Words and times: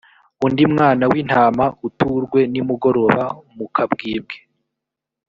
undi 0.45 0.63
mwana 0.73 1.03
w’intama 1.11 1.65
uturwe 1.87 2.39
nimugoroba 2.51 3.23
mu 3.55 3.65
kabwibwi. 3.75 4.37